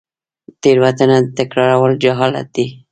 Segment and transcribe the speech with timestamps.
[0.61, 2.65] تیروتنه تکرارول جهالت دی